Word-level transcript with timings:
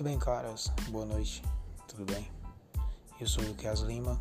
Muito 0.00 0.08
bem, 0.08 0.18
caras. 0.18 0.72
Boa 0.88 1.04
noite. 1.04 1.42
Tudo 1.86 2.10
bem? 2.10 2.26
Eu 3.20 3.26
sou 3.26 3.44
o 3.44 3.54
Kias 3.54 3.80
Lima 3.80 4.18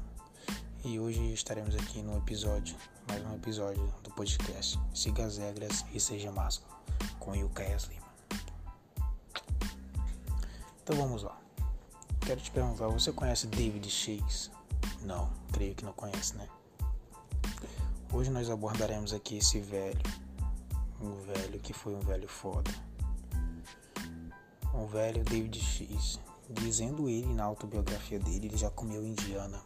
e 0.83 0.99
hoje 0.99 1.31
estaremos 1.31 1.73
aqui 1.73 2.01
no 2.01 2.17
episódio, 2.17 2.75
mais 3.07 3.25
um 3.25 3.33
episódio 3.33 3.87
do 4.03 4.11
podcast 4.11 4.77
Siga 4.93 5.23
as 5.23 5.37
regras 5.37 5.85
e 5.93 5.99
seja 6.01 6.33
másculo 6.33 6.75
com 7.17 7.31
o 7.31 7.49
Kias 7.51 7.85
Lima. 7.85 8.05
Então 10.83 10.97
vamos 10.97 11.23
lá. 11.23 11.39
Quero 12.25 12.41
te 12.41 12.51
perguntar, 12.51 12.89
você 12.89 13.13
conhece 13.13 13.47
David 13.47 13.89
Shakes? 13.89 14.51
Não, 15.03 15.29
creio 15.53 15.75
que 15.75 15.85
não 15.85 15.93
conhece, 15.93 16.35
né? 16.35 16.49
Hoje 18.11 18.29
nós 18.29 18.49
abordaremos 18.49 19.13
aqui 19.13 19.37
esse 19.37 19.61
velho, 19.61 20.03
um 20.99 21.13
velho 21.21 21.57
que 21.61 21.71
foi 21.71 21.95
um 21.95 22.01
velho 22.01 22.27
foda 22.27 22.88
um 24.73 24.85
velho 24.85 25.23
David 25.23 25.59
X, 25.59 26.19
dizendo 26.49 27.09
ele 27.09 27.33
na 27.33 27.43
autobiografia 27.43 28.19
dele, 28.19 28.47
ele 28.47 28.57
já 28.57 28.69
comeu 28.69 29.05
indiana, 29.05 29.61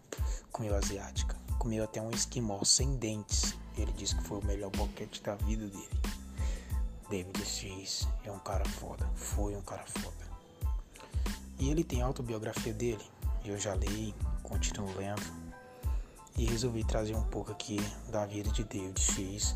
comeu 0.52 0.76
asiática, 0.76 1.36
comeu 1.58 1.84
até 1.84 2.02
um 2.02 2.12
esquimó 2.12 2.64
sem 2.64 2.96
dentes. 2.96 3.56
Ele 3.78 3.92
disse 3.94 4.16
que 4.16 4.24
foi 4.24 4.40
o 4.40 4.46
melhor 4.46 4.70
boquete 4.72 5.22
da 5.24 5.36
vida 5.36 5.68
dele. 5.68 6.02
David 7.10 7.46
X 7.46 8.08
é 8.24 8.32
um 8.32 8.40
cara 8.40 8.66
foda, 8.66 9.08
foi 9.16 9.56
um 9.56 9.62
cara 9.62 9.84
foda. 9.86 10.24
E 11.60 11.70
ele 11.70 11.84
tem 11.84 12.02
a 12.02 12.06
autobiografia 12.06 12.74
dele, 12.74 13.04
eu 13.46 13.58
já 13.58 13.76
li, 13.76 14.14
continuo 14.42 14.96
lendo. 14.98 15.44
E 16.36 16.46
resolvi 16.46 16.84
trazer 16.84 17.16
um 17.16 17.24
pouco 17.26 17.52
aqui 17.52 17.78
da 18.10 18.26
vida 18.26 18.50
de 18.50 18.64
David 18.64 19.00
X 19.00 19.56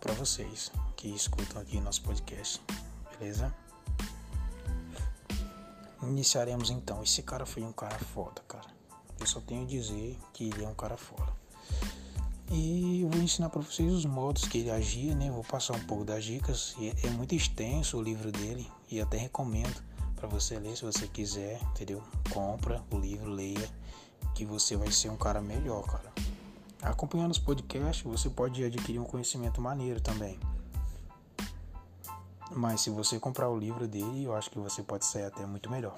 para 0.00 0.12
vocês 0.14 0.72
que 0.96 1.08
escutam 1.08 1.62
aqui 1.62 1.80
nosso 1.80 2.02
podcast, 2.02 2.60
beleza? 3.18 3.54
Iniciaremos 6.02 6.70
então. 6.70 7.02
Esse 7.02 7.22
cara 7.22 7.46
foi 7.46 7.62
um 7.62 7.72
cara 7.72 7.98
foda, 7.98 8.42
cara. 8.48 8.66
Eu 9.18 9.26
só 9.26 9.40
tenho 9.40 9.62
a 9.62 9.66
dizer 9.66 10.18
que 10.32 10.44
ele 10.44 10.64
é 10.64 10.68
um 10.68 10.74
cara 10.74 10.96
foda. 10.96 11.32
E 12.50 13.06
vou 13.10 13.22
ensinar 13.22 13.48
para 13.48 13.62
vocês 13.62 13.92
os 13.92 14.04
modos 14.04 14.44
que 14.44 14.58
ele 14.58 14.70
agia, 14.70 15.14
né? 15.14 15.30
Vou 15.30 15.44
passar 15.44 15.74
um 15.74 15.84
pouco 15.84 16.04
das 16.04 16.24
dicas. 16.24 16.74
É 17.02 17.08
muito 17.10 17.34
extenso 17.34 17.96
o 17.96 18.02
livro 18.02 18.30
dele 18.30 18.70
e 18.90 19.00
até 19.00 19.16
recomendo 19.16 19.82
para 20.16 20.28
você 20.28 20.58
ler 20.58 20.76
se 20.76 20.84
você 20.84 21.06
quiser, 21.06 21.60
entendeu? 21.70 22.02
Compra 22.30 22.82
o 22.90 22.98
livro, 22.98 23.30
leia, 23.30 23.68
que 24.34 24.44
você 24.44 24.76
vai 24.76 24.92
ser 24.92 25.08
um 25.10 25.16
cara 25.16 25.40
melhor, 25.40 25.84
cara. 25.84 26.12
Acompanhando 26.82 27.30
os 27.30 27.38
podcasts, 27.38 28.02
você 28.02 28.28
pode 28.28 28.62
adquirir 28.62 28.98
um 28.98 29.04
conhecimento 29.04 29.60
maneiro 29.60 30.00
também. 30.00 30.38
Mas 32.54 32.82
se 32.82 32.90
você 32.90 33.18
comprar 33.18 33.48
o 33.48 33.58
livro 33.58 33.88
dele, 33.88 34.24
eu 34.24 34.34
acho 34.34 34.50
que 34.50 34.58
você 34.58 34.82
pode 34.82 35.06
sair 35.06 35.24
até 35.24 35.44
muito 35.46 35.70
melhor. 35.70 35.96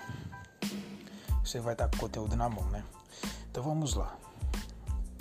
Você 1.44 1.60
vai 1.60 1.74
estar 1.74 1.88
com 1.88 1.96
o 1.96 2.00
conteúdo 2.00 2.36
na 2.36 2.48
mão, 2.48 2.64
né? 2.70 2.84
Então 3.50 3.62
vamos 3.62 3.94
lá. 3.94 4.16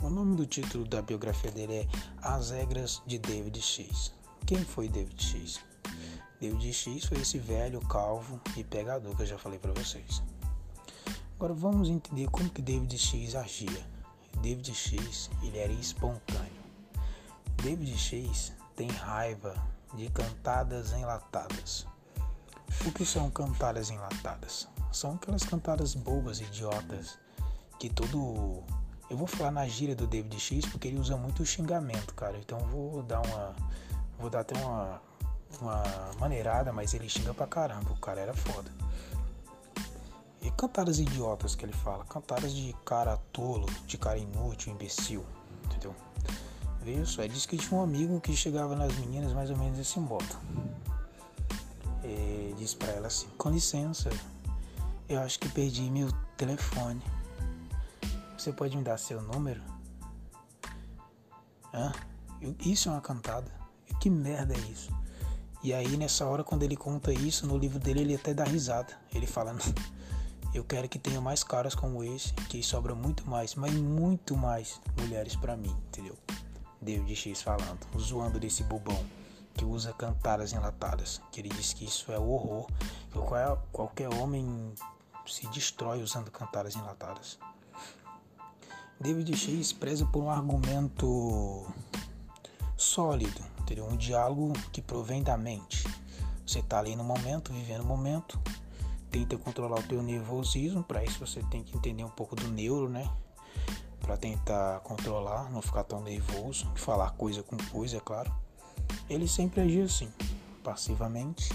O 0.02 0.10
nome 0.10 0.36
do 0.36 0.46
título 0.46 0.86
da 0.86 1.02
biografia 1.02 1.52
dele 1.52 1.74
é 1.74 1.88
As 2.22 2.52
Regras 2.52 3.02
de 3.06 3.18
David 3.18 3.62
X. 3.62 4.14
Quem 4.46 4.64
foi 4.64 4.88
David 4.88 5.22
X? 5.24 5.60
David 6.40 6.74
X 6.74 7.06
foi 7.06 7.20
esse 7.20 7.40
velho, 7.40 7.80
calvo 7.88 8.40
e 8.56 8.64
pegador 8.64 9.16
que 9.16 9.24
eu 9.24 9.28
já 9.28 9.38
falei 9.38 9.58
para 9.58 9.72
vocês. 9.72 10.22
Agora 11.36 11.54
vamos 11.54 11.90
entender 11.90 12.30
como 12.30 12.50
que 12.50 12.62
David 12.62 12.98
X 12.98 13.36
agia. 13.36 13.86
David 14.42 14.74
X, 14.74 15.30
ele 15.42 15.58
era 15.58 15.72
espontâneo. 15.72 16.64
David 17.64 17.98
X 17.98 18.52
tem 18.76 18.90
raiva 18.90 19.56
de 19.96 20.10
cantadas 20.10 20.92
enlatadas. 20.94 21.86
O 22.86 22.92
que 22.92 23.06
são 23.06 23.30
cantadas 23.30 23.90
enlatadas? 23.90 24.68
São 24.92 25.16
aquelas 25.16 25.44
cantadas 25.44 25.94
bobas, 25.94 26.40
idiotas, 26.40 27.18
que 27.80 27.90
todo. 27.90 28.64
Eu 29.10 29.18
vou 29.18 29.28
falar 29.28 29.52
na 29.52 29.68
gíria 29.68 29.96
do 29.96 30.08
David 30.08 30.40
X 30.40 30.66
porque 30.66 30.88
ele 30.88 31.00
usa 31.00 31.16
muito 31.16 31.46
xingamento, 31.46 32.14
cara. 32.14 32.38
Então 32.38 32.60
vou 32.60 33.04
dar 33.04 33.22
uma. 33.22 33.56
Vou 34.20 34.30
dar 34.30 34.42
até 34.42 34.56
uma, 34.58 35.02
uma 35.60 35.84
maneirada, 36.20 36.72
mas 36.72 36.94
ele 36.94 37.10
xinga 37.10 37.34
pra 37.34 37.48
caramba. 37.48 37.92
O 37.92 37.98
cara 37.98 38.22
era 38.22 38.34
foda. 38.34 38.72
E 40.42 40.52
cantadas 40.52 41.00
idiotas 41.00 41.56
que 41.56 41.64
ele 41.64 41.74
fala, 41.74 42.04
cantadas 42.06 42.54
de 42.54 42.76
cara 42.84 43.18
tolo, 43.32 43.66
de 43.88 43.98
cara 43.98 44.18
inútil, 44.18 44.74
imbecil, 44.74 45.26
entendeu? 45.64 45.96
Ele 46.92 47.30
disse 47.30 47.48
que 47.48 47.58
tinha 47.58 47.80
um 47.80 47.84
amigo 47.84 48.20
que 48.20 48.36
chegava 48.36 48.76
nas 48.76 48.94
meninas 48.98 49.34
mais 49.34 49.50
ou 49.50 49.58
menos 49.58 49.80
assim 49.80 50.00
modo. 50.00 50.26
E 52.04 52.54
disse 52.58 52.76
para 52.76 52.92
ela 52.92 53.08
assim: 53.08 53.28
Com 53.38 53.50
licença, 53.50 54.10
eu 55.08 55.20
acho 55.20 55.40
que 55.40 55.50
perdi 55.50 55.84
meu 55.90 56.12
telefone. 56.38 57.02
Você 58.38 58.52
pode 58.52 58.76
me 58.76 58.84
dar 58.84 58.98
seu 58.98 59.22
número? 59.22 59.62
Hã? 61.74 61.92
Isso 62.60 62.90
é 62.90 62.92
uma 62.92 63.02
cantada. 63.02 63.50
Que 64.00 64.10
merda 64.10 64.54
é 64.54 64.60
isso? 64.72 64.92
E 65.64 65.74
aí 65.74 65.96
nessa 65.96 66.26
hora 66.26 66.44
quando 66.44 66.64
ele 66.64 66.76
conta 66.76 67.14
isso 67.14 67.48
no 67.48 67.58
livro 67.58 67.80
dele 67.80 68.02
ele 68.02 68.16
até 68.16 68.34
dá 68.34 68.44
risada. 68.44 68.94
Ele 69.14 69.26
fala: 69.26 69.56
Eu 70.54 70.66
quero 70.66 70.90
que 70.90 71.00
tenha 71.00 71.22
mais 71.22 71.44
caras 71.44 71.74
como 71.74 72.04
esse, 72.04 72.34
que 72.34 72.62
sobra 72.62 72.94
muito 72.94 73.30
mais, 73.30 73.56
mas 73.56 73.74
muito 73.74 74.36
mais 74.36 74.82
mulheres 75.00 75.38
para 75.38 75.56
mim, 75.56 75.74
entendeu? 75.88 76.18
David 76.84 77.16
X 77.16 77.42
falando, 77.42 77.80
zoando 77.98 78.40
desse 78.40 78.64
bobão 78.64 79.04
que 79.54 79.66
usa 79.66 79.94
cantadas 79.94 80.52
enlatadas, 80.54 81.22
que 81.32 81.40
ele 81.40 81.50
diz 81.50 81.74
que 81.74 81.86
isso 81.86 82.12
é 82.12 82.18
o 82.18 82.30
horror, 82.30 82.68
que 83.12 83.20
qualquer 83.72 84.10
homem 84.14 84.74
se 85.26 85.48
destrói 85.48 86.02
usando 86.02 86.32
cantadas 86.32 86.76
enlatadas. 86.76 87.40
David 89.00 89.36
X 89.36 89.74
preza 89.74 90.06
por 90.06 90.24
um 90.24 90.30
argumento 90.30 91.66
sólido, 92.76 93.42
entendeu? 93.60 93.86
um 93.86 93.98
diálogo 93.98 94.54
que 94.72 94.82
provém 94.82 95.22
da 95.22 95.38
mente. 95.38 95.84
Você 96.46 96.60
está 96.60 96.80
ali 96.80 96.96
no 96.96 97.04
momento, 97.04 97.54
vivendo 97.54 97.82
o 97.82 97.86
momento, 97.86 98.40
tenta 99.12 99.38
controlar 99.38 99.80
o 99.80 99.84
teu 99.84 100.02
nervosismo, 100.02 100.84
para 100.84 101.04
isso 101.04 101.20
você 101.20 101.42
tem 101.44 101.64
que 101.64 101.78
entender 101.78 102.04
um 102.04 102.10
pouco 102.10 102.36
do 102.36 102.48
neuro, 102.48 102.90
né? 102.90 103.10
Para 104.04 104.18
tentar 104.18 104.82
controlar, 104.82 105.50
não 105.50 105.62
ficar 105.62 105.86
tão 105.86 106.02
nervoso, 106.04 106.70
falar 106.76 107.12
coisa 107.12 107.42
com 107.42 107.58
coisa, 107.72 107.98
é 107.98 108.00
claro. 108.02 108.32
Ele 109.10 109.28
sempre 109.28 109.62
agia 109.62 109.86
assim, 109.86 110.12
passivamente, 110.62 111.50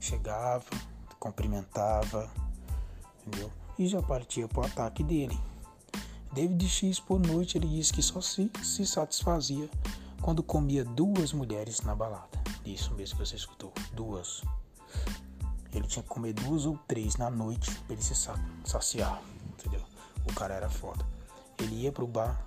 chegava, 0.00 0.64
cumprimentava, 1.20 2.28
entendeu? 3.24 3.50
E 3.78 3.86
já 3.86 4.02
partia 4.02 4.48
para 4.48 4.62
o 4.62 4.66
ataque 4.66 5.04
dele. 5.04 5.38
David 6.32 6.68
X 6.68 6.98
por 6.98 7.20
noite 7.20 7.56
ele 7.56 7.68
disse 7.68 7.92
que 7.92 8.02
só 8.02 8.20
se, 8.20 8.50
se 8.62 8.84
satisfazia 8.84 9.70
quando 10.20 10.42
comia 10.42 10.84
duas 10.84 11.32
mulheres 11.32 11.80
na 11.82 11.94
balada. 11.94 12.42
Isso 12.66 12.92
mesmo 12.94 13.18
que 13.18 13.26
você 13.26 13.36
escutou, 13.36 13.72
duas. 13.92 14.42
Ele 15.72 15.86
tinha 15.86 16.02
que 16.02 16.08
comer 16.08 16.32
duas 16.32 16.66
ou 16.66 16.76
três 16.88 17.16
na 17.16 17.30
noite 17.30 17.70
para 17.80 17.92
ele 17.92 18.02
se 18.02 18.14
saciar, 18.64 19.22
entendeu? 19.52 19.82
O 20.28 20.34
cara 20.34 20.54
era 20.54 20.68
foda. 20.68 21.06
Ele 21.58 21.82
ia 21.82 21.92
pro 21.92 22.06
bar, 22.06 22.44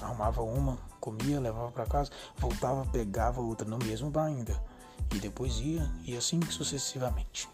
arrumava 0.00 0.42
uma, 0.42 0.78
comia, 1.00 1.40
levava 1.40 1.70
para 1.70 1.86
casa, 1.86 2.10
voltava, 2.38 2.86
pegava 2.86 3.40
outra 3.40 3.68
no 3.68 3.78
mesmo 3.78 4.10
bar 4.10 4.26
ainda. 4.26 4.60
E 5.14 5.18
depois 5.18 5.58
ia, 5.60 5.88
e 6.04 6.16
assim 6.16 6.40
sucessivamente. 6.50 7.48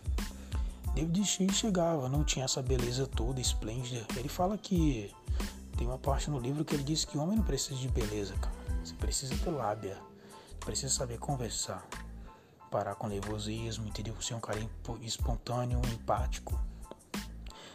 David 0.94 1.24
X 1.24 1.56
chegava, 1.56 2.08
não 2.08 2.24
tinha 2.24 2.44
essa 2.44 2.62
beleza 2.62 3.06
toda 3.06 3.40
esplêndida. 3.40 4.04
Ele 4.16 4.28
fala 4.28 4.58
que 4.58 5.14
tem 5.76 5.86
uma 5.86 5.98
parte 5.98 6.30
no 6.30 6.38
livro 6.38 6.64
que 6.64 6.74
ele 6.74 6.82
diz 6.82 7.04
que 7.04 7.16
homem 7.16 7.36
não 7.36 7.44
precisa 7.44 7.78
de 7.78 7.88
beleza, 7.88 8.34
cara. 8.34 8.60
Você 8.84 8.94
precisa 8.94 9.34
ter 9.36 9.50
lábia, 9.50 9.96
precisa 10.60 10.92
saber 10.92 11.18
conversar, 11.18 11.86
parar 12.70 12.94
com 12.94 13.08
nervosismo, 13.08 13.86
entendeu? 13.86 14.14
Ser 14.20 14.34
um 14.34 14.41
cara 14.41 14.58
espontâneo, 15.03 15.80
empático, 15.92 16.58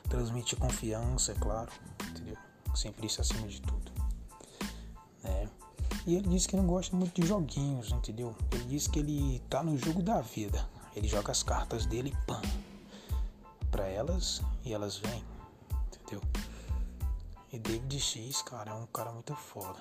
transmitir 0.10 0.58
confiança, 0.58 1.32
é 1.32 1.36
claro, 1.36 1.72
entendeu? 2.10 2.38
Sempre 2.76 3.08
isso 3.08 3.22
acima 3.22 3.48
de 3.48 3.62
tudo. 3.62 3.92
Né? 5.24 5.50
E 6.06 6.16
ele 6.16 6.28
disse 6.30 6.48
que 6.48 6.56
não 6.56 6.68
gosta 6.68 6.96
muito 6.96 7.20
de 7.20 7.28
joguinhos, 7.28 7.92
entendeu? 7.92 8.36
Ele 8.52 8.66
disse 8.66 8.90
que 8.90 9.00
ele 9.00 9.42
tá 9.50 9.64
no 9.64 9.78
jogo 9.78 10.02
da 10.02 10.22
vida. 10.22 10.68
Ele 10.96 11.08
joga 11.08 11.32
as 11.32 11.44
cartas 11.44 11.86
dele 11.86 12.14
e 12.14 13.66
para 13.68 13.88
elas 13.88 14.42
e 14.64 14.74
elas 14.74 14.98
vêm, 14.98 15.24
entendeu? 15.88 16.22
E 17.52 17.60
David 17.60 18.00
X, 18.00 18.42
cara, 18.42 18.72
é 18.72 18.74
um 18.74 18.86
cara 18.88 19.12
muito 19.12 19.36
foda. 19.36 19.80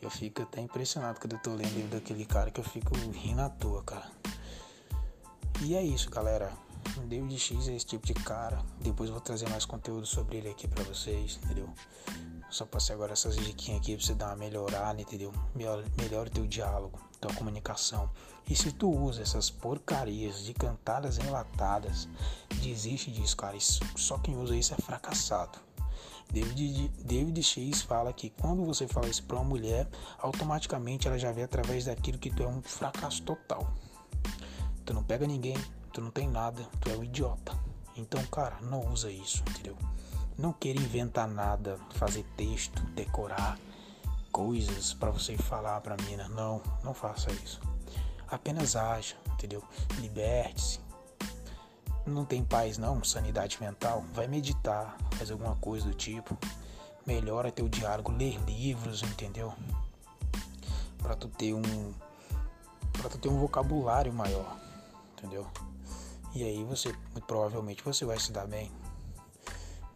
Eu 0.00 0.10
fico 0.10 0.42
até 0.42 0.60
impressionado 0.60 1.20
quando 1.20 1.34
eu 1.34 1.38
tô 1.38 1.54
lendo 1.54 1.90
daquele 1.90 2.26
cara 2.26 2.50
que 2.50 2.60
eu 2.60 2.64
fico 2.64 2.94
rindo 2.96 3.40
à 3.40 3.48
toa, 3.48 3.82
cara. 3.82 4.10
E 5.62 5.74
é 5.74 5.82
isso, 5.82 6.10
galera. 6.10 6.52
O 6.96 7.00
David 7.06 7.38
X 7.38 7.68
é 7.68 7.74
esse 7.74 7.86
tipo 7.86 8.06
de 8.06 8.14
cara. 8.14 8.62
Depois 8.80 9.08
eu 9.08 9.14
vou 9.14 9.22
trazer 9.22 9.48
mais 9.48 9.64
conteúdo 9.64 10.06
sobre 10.06 10.38
ele 10.38 10.48
aqui 10.48 10.68
pra 10.68 10.84
vocês, 10.84 11.38
entendeu? 11.42 11.68
Só 12.50 12.66
passei 12.66 12.94
agora 12.94 13.12
essas 13.12 13.36
diquinhas 13.36 13.80
aqui 13.80 13.96
pra 13.96 14.04
você 14.04 14.14
dar 14.14 14.26
uma 14.26 14.36
melhorada, 14.36 15.00
entendeu? 15.00 15.32
Melhora 15.54 16.28
teu 16.28 16.46
diálogo, 16.46 16.98
tua 17.20 17.32
comunicação. 17.34 18.10
E 18.48 18.54
se 18.54 18.72
tu 18.72 18.90
usa 18.90 19.22
essas 19.22 19.48
porcarias 19.48 20.44
de 20.44 20.52
cantadas 20.52 21.16
enlatadas, 21.18 22.08
desiste 22.60 23.10
disso, 23.10 23.36
cara. 23.36 23.56
Isso, 23.56 23.80
só 23.96 24.18
quem 24.18 24.36
usa 24.36 24.54
isso 24.54 24.74
é 24.74 24.76
fracassado. 24.76 25.58
David, 26.30 26.88
David 27.04 27.42
X 27.42 27.82
fala 27.82 28.12
que 28.12 28.30
quando 28.30 28.64
você 28.64 28.86
fala 28.88 29.08
isso 29.08 29.22
pra 29.24 29.36
uma 29.36 29.44
mulher, 29.44 29.88
automaticamente 30.18 31.06
ela 31.06 31.18
já 31.18 31.30
vê 31.32 31.42
através 31.42 31.84
daquilo 31.84 32.18
que 32.18 32.30
tu 32.30 32.42
é 32.42 32.46
um 32.46 32.62
fracasso 32.62 33.22
total. 33.22 33.72
Tu 34.84 34.92
não 34.92 35.02
pega 35.02 35.26
ninguém, 35.26 35.56
tu 35.92 36.00
não 36.00 36.10
tem 36.10 36.28
nada, 36.28 36.62
tu 36.80 36.90
é 36.90 36.96
um 36.96 37.04
idiota. 37.04 37.52
Então, 37.96 38.24
cara, 38.26 38.56
não 38.62 38.90
usa 38.90 39.10
isso, 39.10 39.42
entendeu? 39.50 39.76
Não 40.38 40.52
queira 40.52 40.80
inventar 40.80 41.28
nada, 41.28 41.78
fazer 41.94 42.24
texto, 42.36 42.82
decorar 42.94 43.58
coisas 44.32 44.94
para 44.94 45.10
você 45.10 45.36
falar 45.36 45.80
pra 45.82 45.96
mina. 46.04 46.26
Não, 46.28 46.62
não 46.82 46.94
faça 46.94 47.30
isso. 47.30 47.60
Apenas 48.28 48.74
haja, 48.74 49.14
entendeu? 49.34 49.62
Liberte-se. 49.98 50.80
Não 52.06 52.24
tem 52.24 52.42
paz 52.42 52.78
não, 52.78 53.04
sanidade 53.04 53.58
mental. 53.60 54.04
Vai 54.14 54.26
meditar, 54.26 54.96
faz 55.12 55.30
alguma 55.30 55.54
coisa 55.56 55.86
do 55.86 55.94
tipo. 55.94 56.36
Melhora 57.06 57.52
teu 57.52 57.68
diálogo, 57.68 58.10
ler 58.10 58.40
livros, 58.46 59.02
entendeu? 59.02 59.52
Para 60.98 61.14
tu 61.14 61.28
ter 61.28 61.52
um 61.52 61.62
para 62.92 63.08
tu 63.10 63.18
ter 63.18 63.28
um 63.28 63.38
vocabulário 63.38 64.12
maior, 64.12 64.56
entendeu? 65.22 65.46
E 66.34 66.42
aí 66.42 66.64
você, 66.64 66.92
muito 67.12 67.26
provavelmente, 67.26 67.84
você 67.84 68.04
vai 68.04 68.18
se 68.18 68.32
dar 68.32 68.46
bem. 68.46 68.72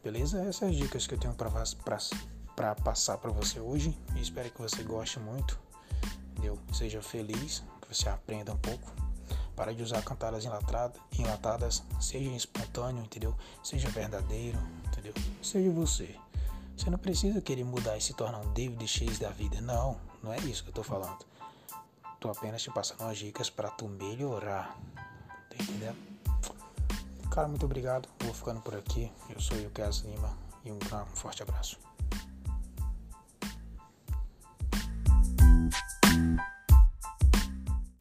Beleza? 0.04 0.40
Essas 0.44 0.76
dicas 0.76 1.06
que 1.06 1.14
eu 1.14 1.18
tenho 1.18 1.34
para 1.34 2.74
passar 2.76 3.18
para 3.18 3.30
você 3.32 3.58
hoje. 3.58 3.98
E 4.14 4.20
espero 4.20 4.50
que 4.50 4.60
você 4.62 4.82
goste 4.82 5.18
muito. 5.18 5.58
Entendeu? 6.30 6.58
Seja 6.72 7.02
feliz, 7.02 7.64
que 7.80 7.94
você 7.94 8.08
aprenda 8.08 8.52
um 8.52 8.58
pouco. 8.58 8.92
Para 9.56 9.74
de 9.74 9.82
usar 9.82 10.02
cantadas 10.02 10.44
enlatadas, 10.44 11.00
enlatadas, 11.18 11.82
seja 11.98 12.30
espontâneo, 12.30 13.02
entendeu? 13.02 13.34
Seja 13.64 13.88
verdadeiro, 13.88 14.58
entendeu? 14.86 15.14
Seja 15.42 15.70
você. 15.70 16.14
Você 16.76 16.90
não 16.90 16.98
precisa 16.98 17.40
querer 17.40 17.64
mudar 17.64 17.96
e 17.96 18.00
se 18.02 18.12
tornar 18.12 18.40
um 18.40 18.52
David 18.52 18.86
X 18.86 19.18
da 19.18 19.30
vida. 19.30 19.60
Não, 19.62 19.98
não 20.22 20.30
é 20.30 20.38
isso 20.40 20.62
que 20.62 20.68
eu 20.68 20.74
tô 20.74 20.82
falando. 20.82 21.24
Tô 22.20 22.28
apenas 22.28 22.62
te 22.62 22.70
passando 22.70 23.02
as 23.04 23.16
dicas 23.16 23.48
para 23.48 23.70
tu 23.70 23.88
melhorar. 23.88 24.78
Entendendo? 25.60 25.96
Cara, 27.30 27.48
muito 27.48 27.66
obrigado. 27.66 28.08
Vou 28.20 28.32
ficando 28.32 28.60
por 28.60 28.74
aqui. 28.74 29.12
Eu 29.28 29.40
sou 29.40 29.56
o 29.56 29.62
Lucas 29.62 29.98
Lima 29.98 30.36
e 30.64 30.72
um, 30.72 30.76
um 30.76 31.16
forte 31.16 31.42
abraço. 31.42 31.78